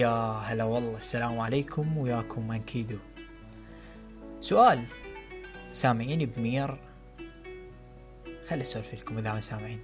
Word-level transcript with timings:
يا 0.00 0.32
هلا 0.32 0.64
والله 0.64 0.96
السلام 0.96 1.40
عليكم 1.40 1.98
وياكم 1.98 2.48
منكيدو 2.48 2.98
سؤال 4.40 4.84
سامعين 5.68 6.26
بمير؟ 6.36 6.78
خلي 8.48 8.62
اسولف 8.62 8.94
لكم 8.94 9.18
إذا 9.18 9.32
ما 9.32 9.40
سامعين. 9.40 9.80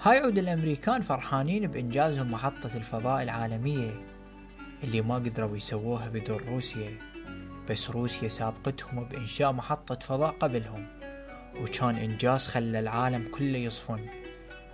هاي 0.00 0.18
عود 0.18 0.38
الأمريكان 0.38 1.00
فرحانين 1.00 1.66
بإنجازهم 1.66 2.30
محطة 2.30 2.76
الفضاء 2.76 3.22
العالمية 3.22 3.90
اللي 4.84 5.02
ما 5.02 5.14
قدروا 5.14 5.56
يسووها 5.56 6.08
بدون 6.08 6.38
روسيا 6.38 6.98
بس 7.70 7.90
روسيا 7.90 8.28
سابقتهم 8.28 9.04
بإنشاء 9.04 9.52
محطة 9.52 9.98
فضاء 10.06 10.30
قبلهم 10.30 10.86
وكان 11.60 11.96
إنجاز 11.96 12.48
خلى 12.48 12.80
العالم 12.80 13.28
كله 13.30 13.58
يصفن 13.58 14.06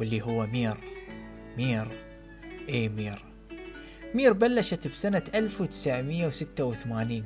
واللي 0.01 0.23
هو 0.23 0.47
مير. 0.47 0.77
مير؟ 1.57 1.89
إيه 2.69 2.89
مير. 2.89 3.30
مير 4.15 4.33
بلشت 4.33 4.89
بسنة 4.89 5.23
1986 5.35 7.25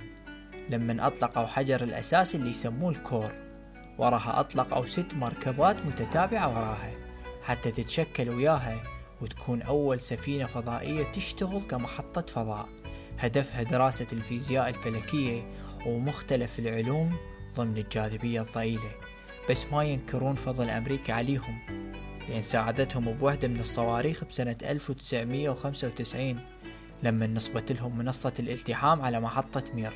لما 0.70 1.06
أطلقوا 1.06 1.46
حجر 1.46 1.82
الأساس 1.82 2.34
اللي 2.34 2.50
يسموه 2.50 2.90
ال 2.90 2.97
core. 2.97 3.32
وراها 3.98 4.40
أطلقوا 4.40 4.86
ست 4.86 5.14
مركبات 5.14 5.86
متتابعة 5.86 6.48
وراها 6.48 6.90
حتى 7.42 7.70
تتشكل 7.70 8.28
وياها 8.28 8.82
وتكون 9.22 9.62
أول 9.62 10.00
سفينة 10.00 10.46
فضائية 10.46 11.04
تشتغل 11.04 11.62
كمحطة 11.62 12.32
فضاء. 12.32 12.68
هدفها 13.18 13.62
دراسة 13.62 14.06
الفيزياء 14.12 14.68
الفلكية 14.68 15.42
ومختلف 15.86 16.58
العلوم 16.58 17.16
ضمن 17.56 17.78
الجاذبية 17.78 18.42
الضئيلة. 18.42 18.92
بس 19.50 19.66
ما 19.72 19.84
ينكرون 19.84 20.34
فضل 20.34 20.70
أمريكا 20.70 21.12
عليهم 21.12 21.58
لأن 22.28 22.42
ساعدتهم 22.42 23.12
بوحدة 23.12 23.48
من 23.48 23.60
الصواريخ 23.60 24.24
بسنة 24.24 24.56
1995 24.62 26.53
لما 27.04 27.26
نصبت 27.26 27.72
لهم 27.72 27.98
منصة 27.98 28.32
الالتحام 28.38 29.02
على 29.02 29.20
محطة 29.20 29.62
مير. 29.74 29.92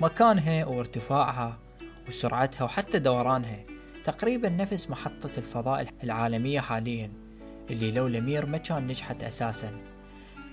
مكانها 0.00 0.66
وارتفاعها 0.66 1.58
وسرعتها 2.08 2.64
وحتى 2.64 2.98
دورانها 2.98 3.64
تقريبا 4.04 4.48
نفس 4.48 4.90
محطة 4.90 5.38
الفضاء 5.38 5.88
العالمية 6.04 6.60
حاليا 6.60 7.12
اللي 7.70 7.90
لولا 7.92 8.20
مير 8.20 8.46
ما 8.46 8.58
كان 8.58 8.86
نجحت 8.86 9.22
أساسا. 9.22 9.72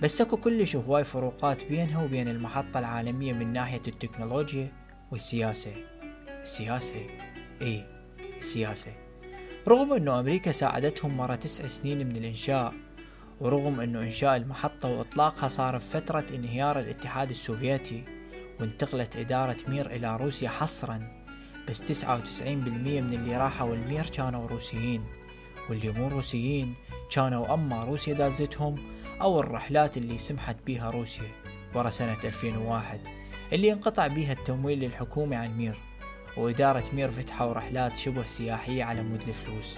بس 0.02 0.20
أكو 0.20 0.36
كلش 0.36 0.76
هواي 0.76 1.04
فروقات 1.04 1.64
بينها 1.64 2.02
وبين 2.02 2.28
المحطة 2.28 2.78
العالمية 2.78 3.32
من 3.32 3.52
ناحية 3.52 3.82
التكنولوجيا 3.88 4.72
والسياسة. 5.10 5.72
السياسة؟ 6.42 7.06
إيه 7.60 7.86
السياسة. 8.38 8.92
رغم 9.68 9.92
إنه 9.92 10.20
أمريكا 10.20 10.52
ساعدتهم 10.52 11.16
مرة 11.16 11.34
تسع 11.34 11.66
سنين 11.66 12.06
من 12.06 12.16
الإنشاء 12.16 12.74
ورغم 13.40 13.80
انه 13.80 14.02
إنشاء 14.02 14.36
المحطة 14.36 14.88
وإطلاقها 14.88 15.48
صار 15.48 15.78
في 15.78 15.86
فترة 15.86 16.26
انهيار 16.34 16.78
الاتحاد 16.78 17.30
السوفيتي 17.30 18.04
وانتقلت 18.60 19.16
إدارة 19.16 19.56
مير 19.68 19.90
إلى 19.90 20.16
روسيا 20.16 20.48
حصرا 20.48 21.18
بس 21.68 21.80
تسعة 21.80 22.16
وتسعين 22.16 22.60
بالمية 22.60 23.00
من 23.00 23.14
اللي 23.14 23.36
راحوا 23.36 23.74
المير 23.74 24.06
كانوا 24.06 24.46
روسيين. 24.46 25.04
واللي 25.70 25.92
مو 25.92 26.08
روسيين 26.08 26.74
كانوا 27.10 27.54
أما 27.54 27.84
روسيا 27.84 28.14
دازتهم 28.14 28.76
أو 29.20 29.40
الرحلات 29.40 29.96
اللي 29.96 30.18
سمحت 30.18 30.56
بيها 30.66 30.90
روسيا 30.90 31.28
ورا 31.74 31.90
سنة 31.90 32.18
2001 32.24 33.00
اللي 33.52 33.72
انقطع 33.72 34.06
بيها 34.06 34.32
التمويل 34.32 34.80
للحكومة 34.80 35.36
عن 35.36 35.58
مير. 35.58 35.78
وإدارة 36.36 36.84
مير 36.92 37.10
فتحوا 37.10 37.52
رحلات 37.52 37.96
شبه 37.96 38.22
سياحية 38.22 38.84
على 38.84 39.02
مود 39.02 39.22
الفلوس. 39.22 39.76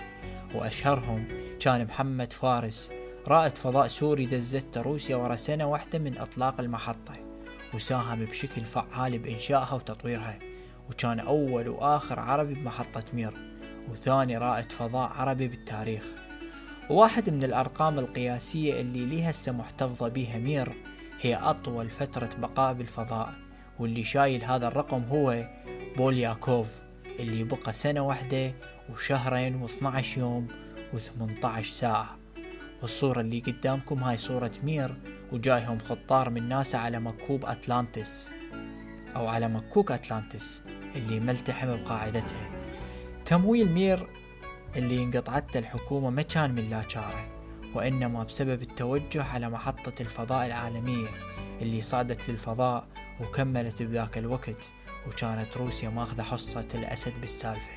وأشهرهم 0.54 1.28
كان 1.60 1.86
محمد 1.86 2.32
فارس 2.32 2.92
رائد 3.28 3.58
فضاء 3.58 3.88
سوري 3.88 4.26
دزته 4.26 4.82
روسيا 4.82 5.16
ورا 5.16 5.36
سنة 5.36 5.64
واحدة 5.64 5.98
من 5.98 6.18
إطلاق 6.18 6.60
المحطة 6.60 7.12
وساهم 7.74 8.24
بشكل 8.24 8.64
فعال 8.64 9.18
بإنشائها 9.18 9.74
وتطويرها 9.74 10.38
وكان 10.90 11.20
أول 11.20 11.68
وآخر 11.68 12.20
عربي 12.20 12.54
بمحطة 12.54 13.02
مير 13.12 13.32
وثاني 13.90 14.36
رائد 14.38 14.72
فضاء 14.72 15.08
عربي 15.08 15.48
بالتاريخ. 15.48 16.04
وواحد 16.90 17.30
من 17.30 17.44
الأرقام 17.44 17.98
القياسية 17.98 18.80
اللي 18.80 19.06
ليها 19.06 19.30
هسه 19.30 19.52
محتفظة 19.52 20.08
بيها 20.08 20.38
مير 20.38 20.72
هي 21.20 21.34
أطول 21.34 21.90
فترة 21.90 22.30
بقاء 22.38 22.72
بالفضاء 22.74 23.34
واللي 23.78 24.04
شايل 24.04 24.44
هذا 24.44 24.68
الرقم 24.68 25.02
هو 25.02 25.48
بولياكوف 25.96 26.82
اللي 27.18 27.44
بقى 27.44 27.72
سنة 27.72 28.00
واحدة 28.00 28.54
وشهرين 28.92 29.68
و12 29.68 30.18
يوم 30.18 30.48
و18 30.92 31.60
ساعة. 31.60 32.19
والصورة 32.82 33.20
اللي 33.20 33.40
قدامكم 33.40 34.02
هاي 34.02 34.16
صورة 34.16 34.52
مير 34.62 34.96
وجايهم 35.32 35.78
خطار 35.78 36.30
من 36.30 36.48
ناسا 36.48 36.76
على 36.76 37.00
مكوب 37.00 37.44
أتلانتس 37.46 38.30
أو 39.16 39.28
على 39.28 39.48
مكوك 39.48 39.92
أتلانتس 39.92 40.62
اللي 40.96 41.20
ملتحم 41.20 41.76
بقاعدتها 41.76 42.50
تمويل 43.24 43.72
مير 43.72 44.06
اللي 44.76 45.02
انقطعته 45.02 45.58
الحكومة 45.58 46.10
ما 46.10 46.22
كان 46.22 46.54
من 46.54 46.70
لا 46.70 46.88
شاره 46.88 47.26
وإنما 47.74 48.24
بسبب 48.24 48.62
التوجه 48.62 49.22
على 49.22 49.48
محطة 49.48 50.02
الفضاء 50.02 50.46
العالمية 50.46 51.08
اللي 51.62 51.80
صعدت 51.80 52.30
للفضاء 52.30 52.84
وكملت 53.20 53.82
بذاك 53.82 54.18
الوقت 54.18 54.72
وكانت 55.06 55.56
روسيا 55.56 55.88
ماخذة 55.88 56.22
حصة 56.22 56.68
الأسد 56.74 57.20
بالسالفة. 57.20 57.72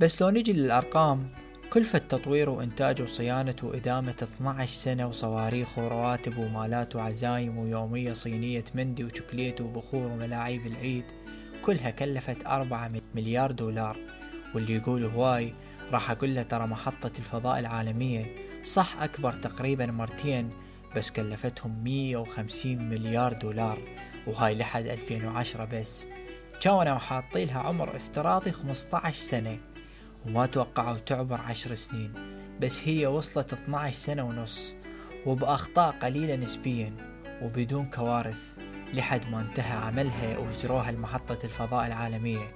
بس 0.00 0.22
لو 0.22 0.30
نجي 0.30 0.52
للأرقام 0.52 1.28
كلفة 1.72 1.98
تطوير 1.98 2.50
وإنتاج 2.50 3.02
وصيانة 3.02 3.54
وإدامة 3.62 4.16
12 4.22 4.72
سنة 4.72 5.06
وصواريخ 5.06 5.78
ورواتب 5.78 6.38
ومالات 6.38 6.96
وعزايم 6.96 7.58
ويومية 7.58 8.12
صينية 8.12 8.64
مندي 8.74 9.04
وشوكليت 9.04 9.60
وبخور 9.60 10.06
وملاعيب 10.06 10.66
العيد 10.66 11.04
كلها 11.62 11.90
كلفت 11.90 12.46
أربعة 12.46 12.90
مليار 13.14 13.50
دولار. 13.50 13.96
واللي 14.54 14.74
يقول 14.74 15.04
هواي 15.04 15.54
راح 15.92 16.10
أقول 16.10 16.34
له 16.34 16.42
ترى 16.42 16.66
محطة 16.66 17.12
الفضاء 17.18 17.58
العالمية 17.58 18.34
صح 18.64 19.02
أكبر 19.02 19.32
تقريبا 19.32 19.86
مرتين 19.86 20.50
بس 20.96 21.10
كلفتهم 21.10 21.84
150 21.84 22.88
مليار 22.88 23.32
دولار. 23.32 23.78
وهاي 24.26 24.54
لحد 24.54 24.86
2010 24.86 25.64
بس. 25.64 26.08
كانوا 26.60 26.98
حاطين 26.98 27.48
لها 27.48 27.58
عمر 27.58 27.96
افتراضي 27.96 28.52
15 28.52 29.18
سنة؟ 29.18 29.69
وما 30.26 30.46
توقعوا 30.46 30.96
تعبر 30.96 31.40
10 31.40 31.74
سنين 31.74 32.12
بس 32.60 32.88
هي 32.88 33.06
وصلت 33.06 33.52
12 33.52 33.96
سنة 33.96 34.22
ونص 34.22 34.74
وبأخطاء 35.26 35.90
قليلة 35.90 36.36
نسبيا 36.36 36.96
وبدون 37.42 37.90
كوارث 37.90 38.58
لحد 38.94 39.30
ما 39.30 39.40
انتهى 39.40 39.76
عملها 39.76 40.38
وهجروها 40.38 40.92
لمحطة 40.92 41.38
الفضاء 41.44 41.86
العالمية. 41.86 42.52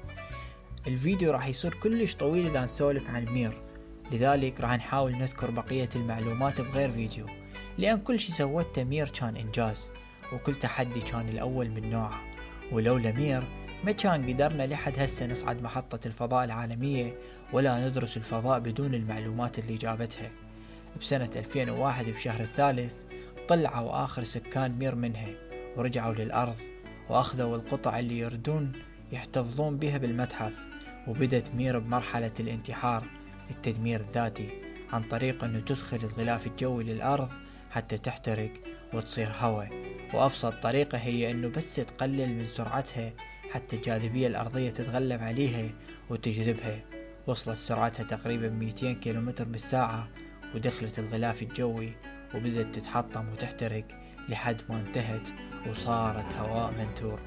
الفيديو 0.86 1.32
راح 1.32 1.46
يصير 1.46 1.74
كلش 1.74 2.14
طويل 2.14 2.46
إذا 2.46 2.64
نسولف 2.64 3.10
عن 3.10 3.24
مير 3.24 3.62
لذلك 4.12 4.60
راح 4.60 4.76
نحاول 4.76 5.12
نذكر 5.12 5.50
بقية 5.50 5.88
المعلومات 5.96 6.60
بغير 6.60 6.92
فيديو. 6.92 7.26
لأن 7.78 8.00
كل 8.00 8.20
شي 8.20 8.32
سوته 8.32 8.84
مير 8.84 9.08
كان 9.08 9.36
إنجاز 9.36 9.90
وكل 10.32 10.54
تحدي 10.54 11.00
كان 11.00 11.28
الأول 11.28 11.70
من 11.70 11.90
نوعه. 11.90 12.20
ولولا 12.72 13.12
مير 13.12 13.42
ما 13.84 13.92
كان 13.92 14.30
قدرنا 14.30 14.66
لحد 14.66 14.98
هسه 14.98 15.26
نصعد 15.26 15.62
محطة 15.62 16.06
الفضاء 16.06 16.44
العالمية 16.44 17.18
ولا 17.52 17.88
ندرس 17.88 18.16
الفضاء 18.16 18.60
بدون 18.60 18.94
المعلومات 18.94 19.58
اللي 19.58 19.76
جابتها. 19.76 20.30
بسنة 21.00 21.30
2001 21.36 22.10
بشهر 22.10 22.40
الثالث 22.40 22.96
طلعوا 23.48 24.04
آخر 24.04 24.24
سكان 24.24 24.78
مير 24.78 24.94
منها 24.94 25.28
ورجعوا 25.76 26.14
للأرض 26.14 26.56
وأخذوا 27.08 27.56
القطع 27.56 27.98
اللي 27.98 28.18
يردون 28.18 28.72
يحتفظون 29.12 29.76
بها 29.76 29.98
بالمتحف 29.98 30.54
وبدت 31.08 31.54
مير 31.54 31.78
بمرحلة 31.78 32.32
الانتحار 32.40 33.06
التدمير 33.50 34.00
الذاتي 34.00 34.50
عن 34.92 35.02
طريق 35.02 35.44
أنه 35.44 35.60
تدخل 35.60 35.96
الغلاف 35.96 36.46
الجوي 36.46 36.84
للأرض 36.84 37.30
حتى 37.70 37.98
تحترق 37.98 38.52
وتصير 38.92 39.32
هواء. 39.38 39.70
وأبسط 40.14 40.54
طريقة 40.62 40.98
هي 40.98 41.30
أنه 41.30 41.48
بس 41.48 41.76
تقلل 41.76 42.34
من 42.34 42.46
سرعتها 42.46 43.12
حتى 43.54 43.76
الجاذبية 43.76 44.26
الأرضية 44.26 44.70
تتغلب 44.70 45.22
عليها 45.22 45.70
وتجذبها. 46.10 46.84
وصلت 47.26 47.56
سرعتها 47.56 48.04
تقريبا 48.04 48.48
200 48.48 48.92
كيلومتر 48.92 49.44
بالساعة 49.44 50.08
ودخلت 50.54 50.98
الغلاف 50.98 51.42
الجوي 51.42 51.96
وبدأت 52.34 52.74
تتحطم 52.74 53.28
وتحترق 53.28 53.84
لحد 54.28 54.62
ما 54.68 54.80
انتهت 54.80 55.28
وصارت 55.68 56.34
هواء 56.34 56.72
منثور. 56.78 57.20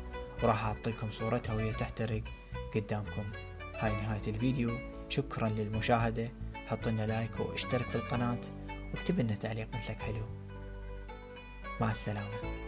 وراح 0.43 0.65
أعطيكم 0.65 1.11
صورتها 1.11 1.55
وهي 1.55 1.73
تحترق 1.73 2.23
قدامكم. 2.75 3.23
هاي 3.75 3.91
نهاية 3.91 4.27
الفيديو. 4.27 4.79
شكرا 5.09 5.49
للمشاهدة. 5.49 6.31
حط 6.53 6.87
لنا 6.87 7.07
لايك 7.07 7.39
واشترك 7.39 7.89
في 7.89 7.95
القناة. 7.95 8.41
واكتب 8.93 9.19
لنا 9.19 9.35
تعليق 9.35 9.67
مثلك 9.75 10.01
حلو. 10.01 10.25
مع 11.81 11.91
السلامة. 11.91 12.66